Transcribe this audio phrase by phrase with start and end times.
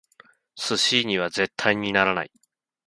[0.55, 2.31] 寿司には絶対にならない！